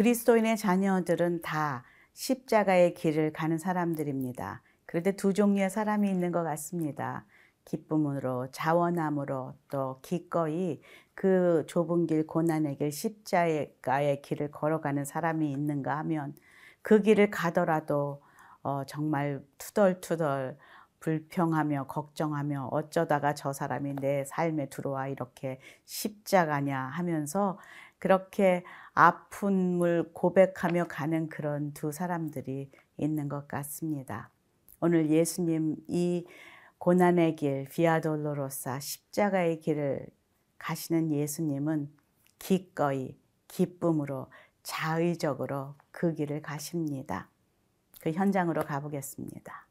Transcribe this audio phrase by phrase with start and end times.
[0.00, 1.84] 그리스도인의 자녀들은 다
[2.14, 4.62] 십자가의 길을 가는 사람들입니다.
[4.86, 7.26] 그런데 두 종류의 사람이 있는 것 같습니다.
[7.66, 10.80] 기쁨으로, 자원함으로, 또 기꺼이
[11.14, 16.34] 그 좁은 길, 고난의 길, 십자가의 길을 걸어가는 사람이 있는가 하면
[16.80, 18.22] 그 길을 가더라도
[18.62, 20.56] 어, 정말 투덜투덜
[21.00, 27.58] 불평하며 걱정하며 어쩌다가 저 사람이 내 삶에 들어와 이렇게 십자가냐 하면서
[28.00, 28.64] 그렇게
[28.94, 34.30] 아픔을 고백하며 가는 그런 두 사람들이 있는 것 같습니다.
[34.80, 36.26] 오늘 예수님 이
[36.78, 40.06] 고난의 길, 비아돌로로사 십자가의 길을
[40.58, 41.90] 가시는 예수님은
[42.38, 43.16] 기꺼이
[43.48, 44.28] 기쁨으로
[44.62, 47.28] 자의적으로 그 길을 가십니다.
[48.00, 49.69] 그 현장으로 가보겠습니다.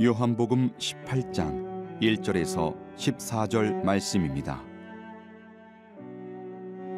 [0.00, 4.64] 요한복음 18장 1절에서 14절 말씀입니다.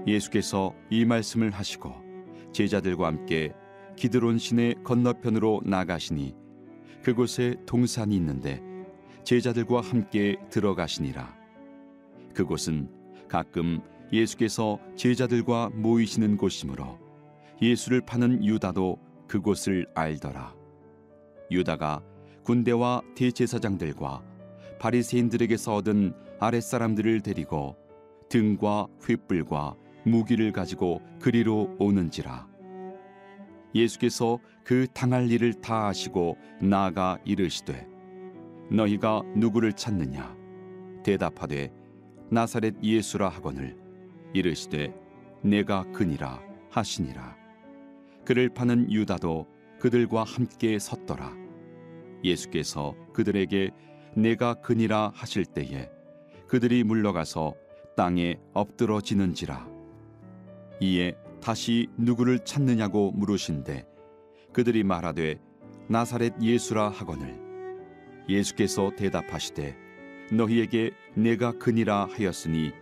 [0.07, 1.93] 예수께서 이 말씀을 하시고
[2.53, 3.53] 제자들과 함께
[3.97, 6.37] 기드론 시내 건너편으로 나가시니
[7.03, 8.63] 그곳에 동산이 있는데
[9.25, 11.37] 제자들과 함께 들어가시니라.
[12.33, 12.89] 그곳은
[13.27, 13.81] 가끔
[14.13, 17.01] 예수께서 제자들과 모이시는 곳이므로
[17.61, 20.55] 예수를 파는 유다도 그곳을 알더라.
[21.51, 22.01] 유다가
[22.45, 24.23] 군대와 대제사장들과
[24.79, 27.77] 바리새인들에게서 얻은 아랫사람들을 데리고
[28.29, 32.47] 등과 횃불과 무기를 가지고 그리로 오는지라.
[33.75, 37.89] 예수께서 그 당할 일을 다 아시고 나아가 이르시되
[38.71, 40.37] 너희가 누구를 찾느냐?
[41.03, 41.73] 대답하되
[42.31, 43.77] 나사렛 예수라 하거늘.
[44.35, 44.95] 이르시되
[45.43, 47.37] 내가 그니라 하시니라.
[48.25, 49.47] 그를 파는 유다도
[49.79, 51.44] 그들과 함께 섰더라
[52.25, 53.71] 예수께서 그들에게
[54.17, 55.91] 내가 그니라 하실 때에
[56.49, 57.55] 그들이 물러가서
[57.97, 59.69] 땅에 엎드러지는지라.
[60.81, 63.87] 이에 다시 누구를 찾느냐고 물으신데
[64.53, 65.39] 그들이 말하되
[65.89, 67.39] 나사렛 예수라 하거늘.
[68.29, 69.77] 예수께서 대답하시되
[70.33, 72.73] 너희에게 내가 그니라 하였으니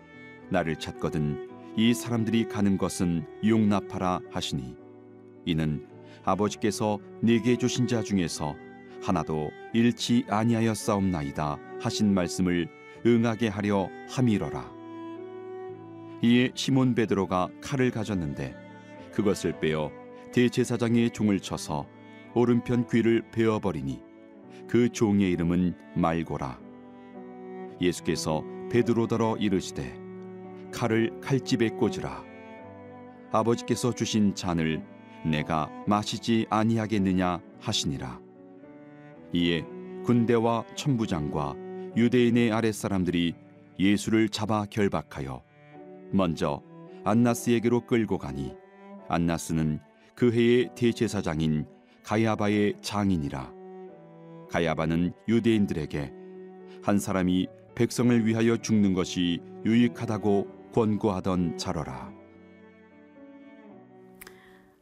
[0.50, 4.76] 나를 찾거든 이 사람들이 가는 것은 용납하라 하시니.
[5.44, 5.86] 이는
[6.24, 8.54] 아버지께서 네게 주신 자 중에서
[9.02, 12.68] 하나도 잃지 아니하였사옵나이다 하신 말씀을
[13.04, 14.70] 응하게 하려 함이러라.
[16.22, 18.54] 이에 시몬 베드로가 칼을 가졌는데
[19.12, 19.90] 그것을 빼어
[20.32, 21.86] 대제사장의 종을 쳐서
[22.34, 24.00] 오른편 귀를 베어 버리니
[24.68, 26.60] 그 종의 이름은 말고라.
[27.80, 30.00] 예수께서 베드로더러 이르시되
[30.72, 32.22] 칼을 칼집에 꽂으라.
[33.32, 34.82] 아버지께서 주신 잔을
[35.24, 38.20] 내가 마시지 아니하겠느냐 하시니라.
[39.32, 39.64] 이에
[40.04, 41.54] 군대와 천부장과
[41.96, 43.34] 유대인의 아랫사람들이
[43.78, 45.42] 예수를 잡아 결박하여
[46.10, 46.62] 먼저
[47.04, 48.54] 안나스에게로 끌고 가니
[49.08, 49.80] 안나스는
[50.14, 51.66] 그 해의 대제사장인
[52.02, 53.52] 가야바의 장인이라.
[54.50, 56.12] 가야바는 유대인들에게
[56.82, 62.12] 한 사람이 백성을 위하여 죽는 것이 유익하다고 권고하던 자러라.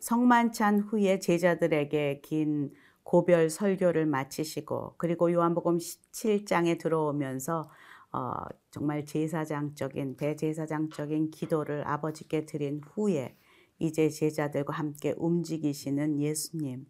[0.01, 2.73] 성만찬 후에 제자들에게 긴
[3.11, 7.69] 고별 설교를 마치시고 그리고 요한복음 17장에 들어오면서
[8.13, 8.33] 어,
[8.71, 13.37] 정말 제사장적인 대제사장적인 기도를 아버지께 드린 후에
[13.81, 16.87] 이제 제자들과 함께 움직이시는 예수님.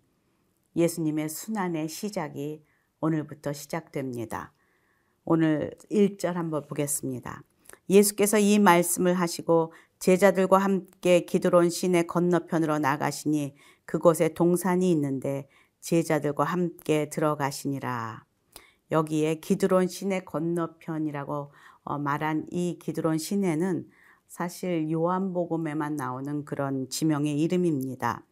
[0.77, 2.67] 예수님의 순환의 시작이
[3.01, 4.53] 오늘부터 시작됩니다.
[5.25, 7.43] 오늘 1절 한번 보겠습니다.
[7.89, 13.55] 예수께서 이 말씀을 하시고 제자들과 함께 기드론 시내 건너편으로 나가시니
[13.87, 15.49] 그곳에 동산이 있는데
[15.81, 18.25] 제자들과 함께 들어가시니라.
[18.91, 21.53] 여기에 기드론 시내 건너편이라고
[21.85, 23.89] 어, 말한 이 기드론 시내는
[24.27, 28.25] 사실 요한복음에만 나오는 그런 지명의 이름입니다.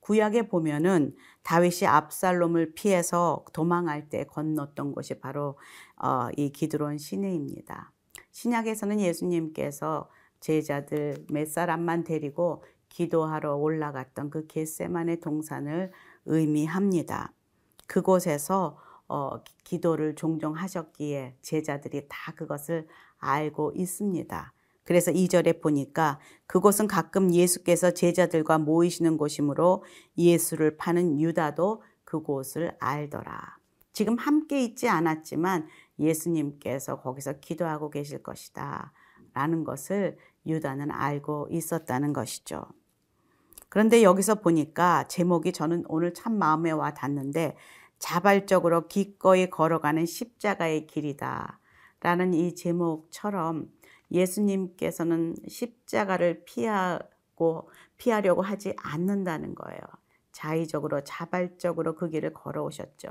[0.00, 1.14] 구약에 보면은
[1.44, 5.58] 다윗이 압살롬을 피해서 도망할 때 건넜던 곳이 바로
[5.96, 7.92] 어, 이 기드론 시내입니다.
[8.30, 10.10] 신약에서는 예수님께서
[10.40, 15.90] 제자들 몇 사람만 데리고 기도하러 올라갔던 그 겟세만의 동산을
[16.26, 17.32] 의미합니다.
[17.86, 18.78] 그곳에서
[19.08, 22.86] 어, 기도를 종종 하셨기에 제자들이 다 그것을
[23.18, 24.52] 알고 있습니다.
[24.84, 29.84] 그래서 2절에 보니까 그곳은 가끔 예수께서 제자들과 모이시는 곳이므로
[30.18, 33.58] 예수를 파는 유다도 그곳을 알더라.
[33.92, 35.68] 지금 함께 있지 않았지만
[35.98, 38.92] 예수님께서 거기서 기도하고 계실 것이다.
[39.32, 42.64] 라는 것을 유다는 알고 있었다는 것이죠.
[43.74, 47.56] 그런데 여기서 보니까 제목이 저는 오늘 참 마음에 와 닿는데
[47.98, 51.58] 자발적으로 기꺼이 걸어가는 십자가의 길이다.
[51.98, 53.68] 라는 이 제목처럼
[54.12, 59.80] 예수님께서는 십자가를 피하고 피하려고 하지 않는다는 거예요.
[60.30, 63.08] 자의적으로 자발적으로 그 길을 걸어오셨죠.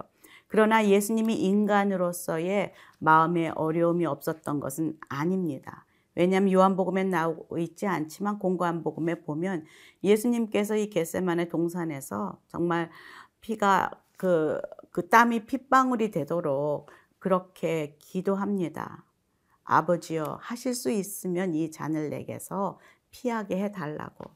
[0.47, 5.85] 그러나 예수님이 인간으로서의 마음에 어려움이 없었던 것은 아닙니다.
[6.15, 9.65] 왜냐하면 요한복음에 나오고 있지 않지만 공고한 복음에 보면
[10.03, 12.89] 예수님께서 이 겟세만의 동산에서 정말
[13.41, 14.59] 피가 그,
[14.91, 16.89] 그 땀이 핏방울이 되도록
[17.19, 19.05] 그렇게 기도합니다.
[19.63, 22.79] 아버지여 하실 수 있으면 이 잔을 내게서
[23.11, 24.31] 피하게 해달라고.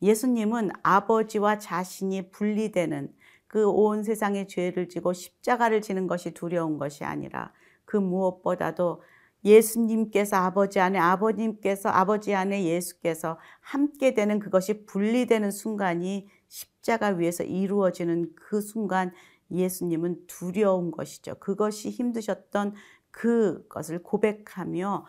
[0.00, 3.14] 예수님은 아버지와 자신이 분리되는
[3.52, 7.52] 그 온 세상의 죄를 지고 십자가를 지는 것이 두려운 것이 아니라
[7.84, 9.02] 그 무엇보다도
[9.44, 18.32] 예수님께서 아버지 안에 아버님께서 아버지 안에 예수께서 함께 되는 그것이 분리되는 순간이 십자가 위에서 이루어지는
[18.34, 19.12] 그 순간
[19.50, 21.34] 예수님은 두려운 것이죠.
[21.36, 22.74] 그것이 힘드셨던
[23.10, 25.06] 그것을 고백하며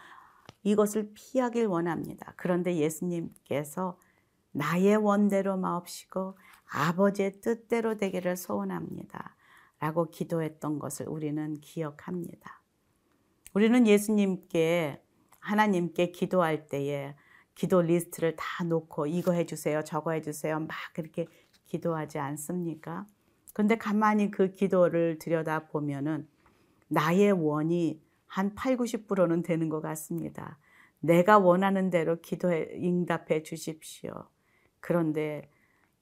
[0.64, 2.34] 이것을 피하길 원합니다.
[2.38, 3.98] 그런데 예수님께서
[4.52, 6.38] 나의 원대로 마옵시고
[6.72, 9.36] 아버지의 뜻대로 되기를 소원합니다.
[9.80, 12.63] 라고 기도했던 것을 우리는 기억합니다.
[13.54, 15.00] 우리는 예수님께
[15.40, 17.16] 하나님께 기도할 때에
[17.56, 21.28] 기도 리스트를 다 놓고 이거 해주세요, 저거 해주세요, 막 그렇게
[21.66, 23.06] 기도하지 않습니까?
[23.54, 26.28] 근데 가만히 그 기도를 들여다 보면은
[26.88, 30.58] 나의 원이 한 8, 90%는 되는 것 같습니다.
[31.00, 34.12] 내가 원하는 대로 기도해 응답해 주십시오.
[34.80, 35.50] 그런데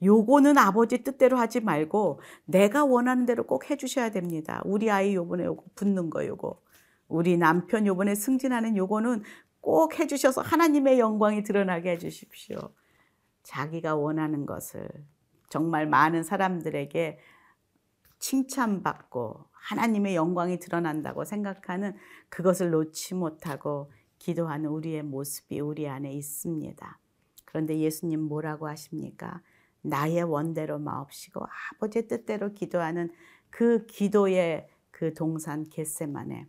[0.01, 4.61] 요거는 아버지 뜻대로 하지 말고 내가 원하는 대로 꼭 해주셔야 됩니다.
[4.63, 6.61] 우리 아이 요번에 요거 붙는 거 요거.
[7.11, 9.23] 우리 남편 요번에 승진하는 요거는
[9.59, 12.57] 꼭 해주셔서 하나님의 영광이 드러나게 해주십시오.
[13.43, 14.87] 자기가 원하는 것을
[15.49, 17.19] 정말 많은 사람들에게
[18.19, 21.95] 칭찬받고 하나님의 영광이 드러난다고 생각하는
[22.29, 26.99] 그것을 놓지 못하고 기도하는 우리의 모습이 우리 안에 있습니다.
[27.43, 29.41] 그런데 예수님 뭐라고 하십니까?
[29.81, 31.43] 나의 원대로 마옵시고
[31.73, 33.11] 아버지의 뜻대로 기도하는
[33.49, 36.47] 그 기도의 그 동산 겟세만에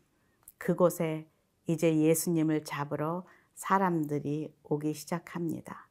[0.63, 1.29] 그곳에
[1.67, 3.27] 이제 예수님을 잡으러
[3.57, 5.89] 사람들이 오기 시작합니다.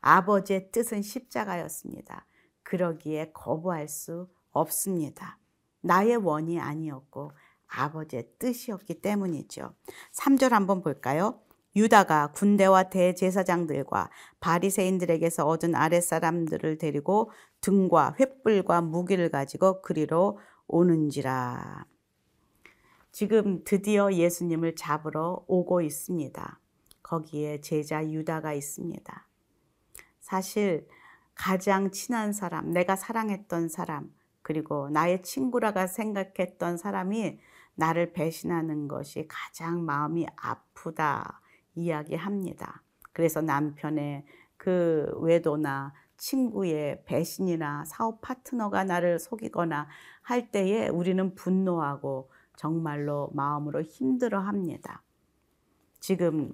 [0.00, 2.26] 아버지의 뜻은 십자가였습니다.
[2.62, 5.38] 그러기에 거부할 수 없습니다.
[5.82, 7.32] 나의 원이 아니었고
[7.66, 9.74] 아버지의 뜻이었기 때문이죠.
[10.14, 11.38] 3절 한번 볼까요?
[11.76, 14.08] 유다가 군대와 대제사장들과
[14.40, 17.30] 바리새인들에게서 얻은 아랫사람들을 데리고
[17.60, 20.38] 등과 횃불과 무기를 가지고 그리로
[20.68, 21.84] 오는지라.
[23.12, 26.60] 지금 드디어 예수님을 잡으러 오고 있습니다.
[27.02, 29.26] 거기에 제자 유다가 있습니다.
[30.20, 30.86] 사실
[31.34, 34.12] 가장 친한 사람, 내가 사랑했던 사람,
[34.42, 37.40] 그리고 나의 친구라가 생각했던 사람이
[37.74, 41.40] 나를 배신하는 것이 가장 마음이 아프다
[41.74, 42.82] 이야기합니다.
[43.12, 44.24] 그래서 남편의
[44.56, 49.88] 그 외도나 친구의 배신이나 사업 파트너가 나를 속이거나
[50.22, 52.30] 할 때에 우리는 분노하고
[52.60, 55.02] 정말로 마음으로 힘들어 합니다.
[55.98, 56.52] 지금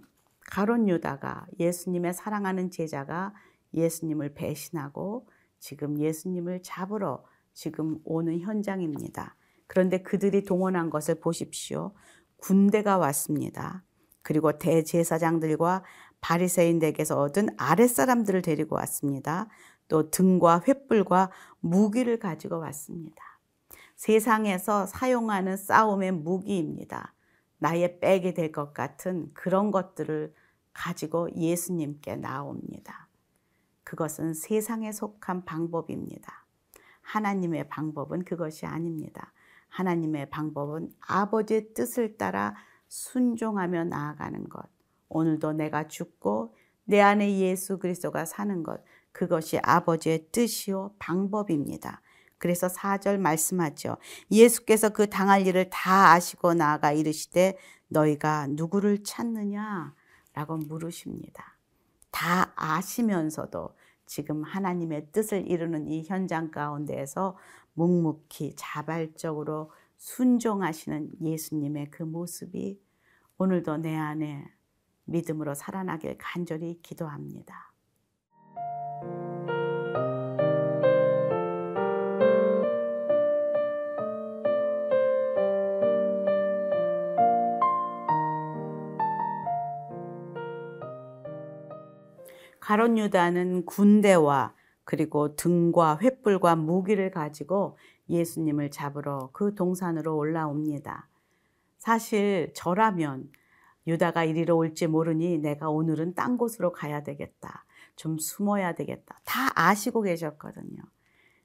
[0.52, 3.34] 가론 유다가 예수님의 사랑하는 제자가
[3.74, 5.28] 예수님을 배신하고
[5.58, 9.34] 지금 예수님을 잡으러 지금 오는 현장입니다.
[9.66, 11.92] 그런데 그들이 동원한 것을 보십시오.
[12.36, 13.82] 군대가 왔습니다.
[14.22, 15.82] 그리고 대제사장들과
[16.20, 19.48] 바리새인들에게서 얻은 아랫사람들을 데리고 왔습니다.
[19.88, 23.35] 또 등과 횃불과 무기를 가지고 왔습니다.
[23.96, 27.14] 세상에서 사용하는 싸움의 무기입니다.
[27.58, 30.32] 나의 빼게 될것 같은 그런 것들을
[30.72, 33.08] 가지고 예수님께 나옵니다.
[33.84, 36.46] 그것은 세상에 속한 방법입니다.
[37.00, 39.32] 하나님의 방법은 그것이 아닙니다.
[39.68, 42.54] 하나님의 방법은 아버지의 뜻을 따라
[42.88, 44.68] 순종하며 나아가는 것.
[45.08, 48.82] 오늘도 내가 죽고 내 안에 예수 그리스도가 사는 것.
[49.12, 52.02] 그것이 아버지의 뜻이요 방법입니다.
[52.38, 53.96] 그래서 4절 말씀하죠.
[54.30, 57.56] 예수께서 그 당할 일을 다 아시고 나아가 이르시되
[57.88, 59.94] 너희가 누구를 찾느냐?
[60.34, 61.56] 라고 물으십니다.
[62.10, 63.74] 다 아시면서도
[64.04, 67.36] 지금 하나님의 뜻을 이루는 이 현장 가운데에서
[67.74, 72.80] 묵묵히 자발적으로 순종하시는 예수님의 그 모습이
[73.38, 74.44] 오늘도 내 안에
[75.04, 77.72] 믿음으로 살아나길 간절히 기도합니다.
[92.66, 101.08] 가론 유다는 군대와 그리고 등과 횃불과 무기를 가지고 예수님을 잡으러 그 동산으로 올라옵니다.
[101.78, 103.30] 사실 저라면
[103.86, 107.64] 유다가 이리로 올지 모르니 내가 오늘은 딴 곳으로 가야 되겠다.
[107.94, 109.20] 좀 숨어야 되겠다.
[109.24, 110.82] 다 아시고 계셨거든요.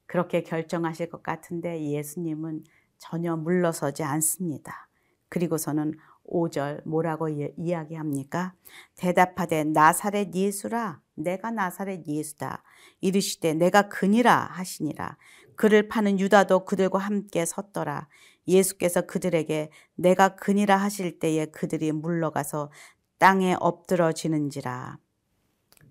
[0.08, 2.64] 그렇게 결정하실 것 같은데 예수님은
[2.98, 4.90] 전혀 물러서지 않습니다.
[5.30, 5.94] 그리고서는
[6.32, 8.54] 5절 뭐라고 이야기합니까?
[8.96, 12.64] 대답하되 나사렛 예수라 내가 나사렛 예수다.
[13.00, 15.18] 이르시되 내가 그니라 하시니라.
[15.56, 18.08] 그를 파는 유다도 그들과 함께 섰더라.
[18.48, 22.72] 예수께서 그들에게 내가 그니라 하실 때에 그들이 물러가서
[23.18, 24.98] 땅에 엎드러지는지라.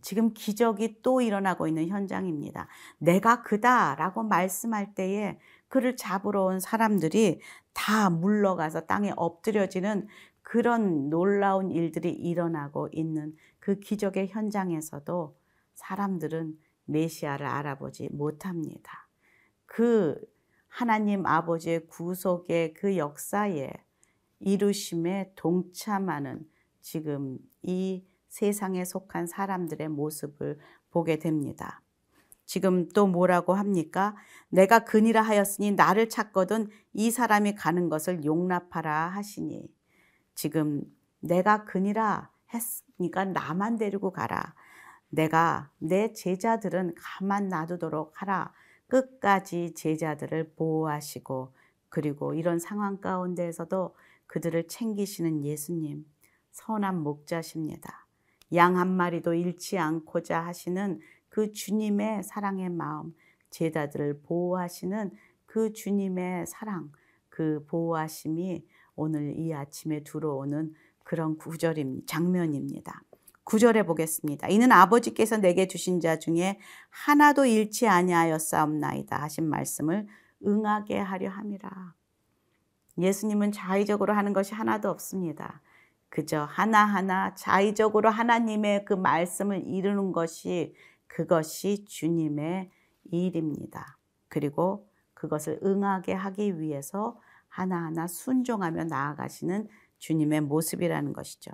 [0.02, 2.68] 지금 기적이 또 일어나고 있는 현장입니다.
[2.98, 7.40] 내가 그다라고 말씀할 때에 그를 잡으러 온 사람들이
[7.72, 10.08] 다 물러가서 땅에 엎드려지는
[10.42, 15.38] 그런 놀라운 일들이 일어나고 있는 그 기적의 현장에서도
[15.74, 19.08] 사람들은 메시아를 알아보지 못합니다.
[19.66, 20.20] 그
[20.68, 23.70] 하나님 아버지의 구속의 그 역사에
[24.40, 26.48] 이루심에 동참하는
[26.80, 30.58] 지금 이 세상에 속한 사람들의 모습을
[30.90, 31.82] 보게 됩니다.
[32.46, 34.16] 지금 또 뭐라고 합니까?
[34.48, 39.72] 내가 그니라 하였으니 나를 찾거든 이 사람이 가는 것을 용납하라 하시니
[40.34, 40.82] 지금
[41.20, 44.54] 내가 그니라 했으니까 나만 데리고 가라.
[45.08, 48.52] 내가 내 제자들은 가만 놔두도록 하라.
[48.88, 51.54] 끝까지 제자들을 보호하시고
[51.88, 53.94] 그리고 이런 상황 가운데에서도
[54.26, 56.06] 그들을 챙기시는 예수님
[56.52, 58.06] 선한 목자십니다.
[58.54, 63.14] 양 한 마리도 잃지 않고자 하시는 그 주님의 사랑의 마음,
[63.50, 65.12] 제자들을 보호하시는
[65.46, 66.90] 그 주님의 사랑,
[67.28, 68.66] 그 보호하심이
[68.96, 73.02] 오늘 이 아침에 들어오는 그런 구절임 장면입니다.
[73.44, 74.48] 구절에 보겠습니다.
[74.48, 76.58] 이는 아버지께서 내게 주신 자 중에
[76.90, 80.06] 하나도 잃지 아니하였사옵나이다 하신 말씀을
[80.46, 81.94] 응하게 하려 함이라.
[82.98, 85.62] 예수님은 자의적으로 하는 것이 하나도 없습니다.
[86.08, 90.74] 그저 하나하나 자의적으로 하나님의 그 말씀을 이루는 것이
[91.06, 92.70] 그것이 주님의
[93.10, 93.98] 일입니다.
[94.28, 99.68] 그리고 그것을 응하게 하기 위해서 하나하나 순종하며 나아가시는
[100.00, 101.52] 주님의 모습이라는 것이죠.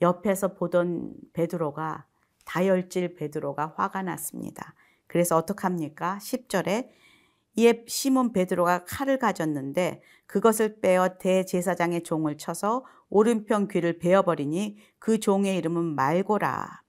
[0.00, 2.06] 옆에서 보던 베드로가
[2.44, 4.74] 다혈질 베드로가 화가 났습니다.
[5.06, 6.18] 그래서 어떡합니까?
[6.20, 6.88] 10절에
[7.56, 15.56] 이에 시몬 베드로가 칼을 가졌는데 그것을 빼어 대제사장의 종을 쳐서 오른편 귀를 베어버리니 그 종의
[15.56, 16.82] 이름은 말고라.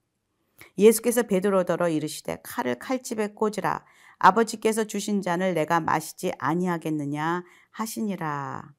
[0.77, 3.83] 예수께서 베드로더러 이르시되 칼을 칼집에 꽂으라.
[4.19, 8.73] 아버지께서 주신 잔을 내가 마시지 아니하겠느냐 하시니라.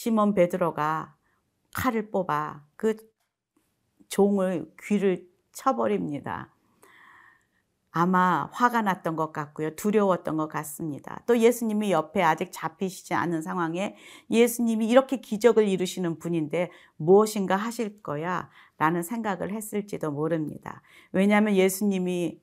[0.00, 1.14] 시몬 베드로가
[1.74, 2.96] 칼을 뽑아 그
[4.08, 6.54] 종을 귀를 쳐버립니다.
[7.90, 9.76] 아마 화가 났던 것 같고요.
[9.76, 11.22] 두려웠던 것 같습니다.
[11.26, 13.94] 또 예수님이 옆에 아직 잡히시지 않은 상황에
[14.30, 20.80] 예수님이 이렇게 기적을 이루시는 분인데 무엇인가 하실 거야 라는 생각을 했을지도 모릅니다.
[21.12, 22.40] 왜냐하면 예수님이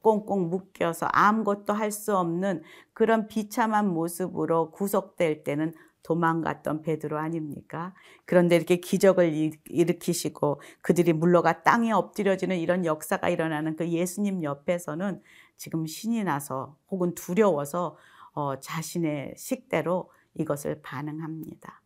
[0.00, 2.62] 꽁꽁 묶여서 아무것도 할 수 없는
[2.94, 7.94] 그런 비참한 모습으로 구속될 때는 도망갔던 베드로 아닙니까?
[8.24, 15.20] 그런데 이렇게 기적을 일으키시고 그들이 물러가 땅에 엎드려지는 이런 역사가 일어나는 그 예수님 옆에서는
[15.56, 17.96] 지금 신이 나서 혹은 두려워서
[18.32, 21.82] 어, 자신의 식대로 이것을 반응합니다.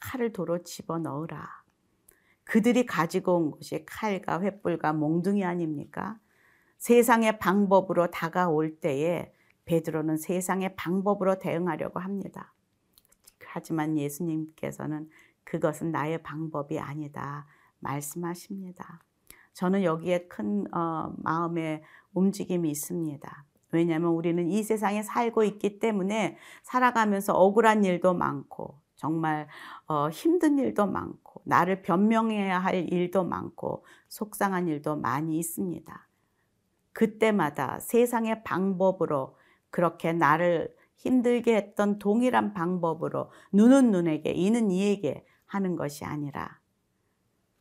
[0.00, 1.62] 칼을 도로 집어 넣으라.
[2.44, 6.18] 그들이 가지고 온 것이 칼과 횃불과 몽둥이 아닙니까?
[6.78, 9.32] 세상의 방법으로 다가올 때에
[9.64, 12.52] 베드로는 세상의 방법으로 대응하려고 합니다.
[13.48, 15.08] 하지만 예수님께서는
[15.44, 17.46] 그것은 나의 방법이 아니다
[17.80, 19.02] 말씀하십니다.
[19.54, 23.44] 저는 여기에 큰 어, 마음의 움직임이 있습니다.
[23.72, 29.48] 왜냐하면 우리는 이 세상에 살고 있기 때문에 살아가면서 억울한 일도 많고 정말
[29.86, 36.08] 어, 힘든 일도 많고 나를 변명해야 할 일도 많고 속상한 일도 많이 있습니다.
[36.92, 39.36] 그때마다 세상의 방법으로
[39.70, 46.60] 그렇게 나를 힘들게 했던 동일한 방법으로 눈은 눈에게 이는 이에게 하는 것이 아니라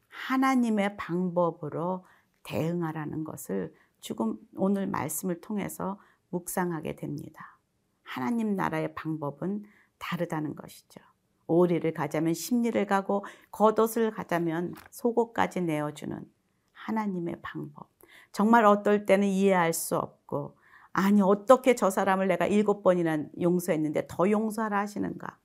[0.10, 2.06] 하나님의 방법으로
[2.44, 7.60] 대응하라는 것을 지금 오늘 말씀을 통해서 묵상하게 됩니다.
[8.04, 9.64] 하나님 나라의 방법은
[10.00, 11.00] 다르다는 것이죠.
[11.46, 16.20] 오리를 가자면 심리를 가고 겉옷을 가자면 속옷까지 내어주는
[16.74, 17.90] 하나님의 방법.
[18.32, 20.57] 정말 어떨 때는 이해할 수 없고
[21.00, 25.38] 아니 어떻게 저 사람을 내가 일곱 번이나 용서했는데 더 용서하라 하시는가?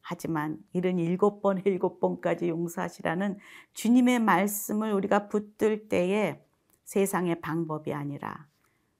[0.00, 3.36] 하지만 이른 일곱 번, 일곱 번까지 용서하시라는
[3.74, 6.42] 주님의 말씀을 우리가 붙들 때에
[6.84, 8.48] 세상의 방법이 아니라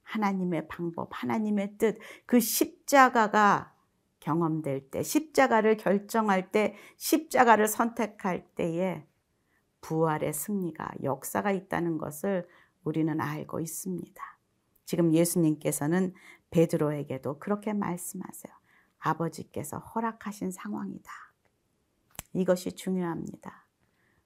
[0.03, 3.73] 하나님의 방법, 하나님의 뜻, 그 십자가가
[4.21, 9.07] 경험될 때, 십자가를 결정할 때, 십자가를 선택할 때에
[9.81, 12.47] 부활의 승리가, 역사가 있다는 것을
[12.85, 14.40] 우리는 알고 있습니다.
[14.91, 16.15] 지금 예수님께서는
[16.51, 18.53] 베드로에게도 그렇게 말씀하세요.
[18.99, 21.13] 아버지께서 허락하신 상황이다.
[22.33, 23.69] 이것이 중요합니다.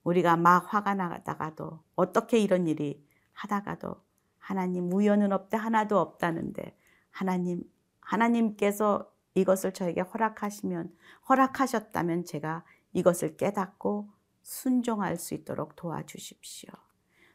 [0.04, 3.96] 우리가 막 화가 나다가도 어떻게 이런 일이 하다가도
[4.38, 6.78] 하나님 우연은 없대 하나도 없다는데
[7.10, 7.62] 하나님
[8.00, 10.96] 하나님께서 이것을 저에게 허락하시면
[11.28, 14.08] 허락하셨다면 제가 이것을 깨닫고
[14.40, 16.70] 순종할 수 있도록 도와주십시오.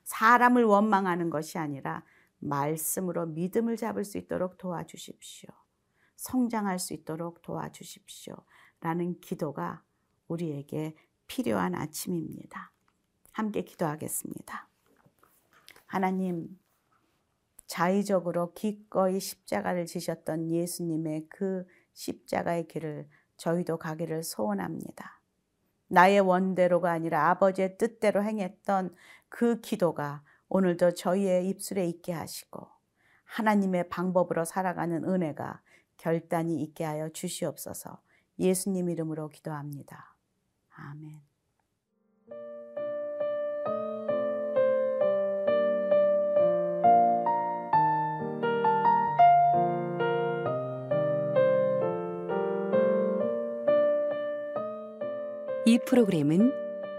[0.06, 2.04] 사람을 원망하는 것이 아니라
[2.39, 5.50] 말씀으로 믿음을 잡을 수 있도록 도와주십시오.
[6.15, 8.36] 성장할 수 있도록 도와주십시오.
[8.81, 9.84] 라는 기도가
[10.27, 10.96] 우리에게
[11.27, 12.72] 필요한 아침입니다.
[13.31, 14.67] 함께 기도하겠습니다.
[15.86, 16.60] 하나님,
[17.67, 25.22] 자의적으로 기꺼이 십자가를 지셨던 예수님의 그 십자가의 길을 저희도 가기를 소원합니다.
[25.88, 28.96] 나의 원대로가 아니라 아버지의 뜻대로 행했던
[29.29, 32.68] 그 기도가 오늘도 저희의 입술에 있게 하시고
[33.24, 35.62] 하나님의 방법으로 살아가는 은혜가
[35.98, 38.01] 결단이 있게 하여 주시옵소서
[38.39, 40.15] 예수님 이름으로 기도합니다.
[40.70, 41.22] 아멘.
[55.65, 56.69] 이 프로그램은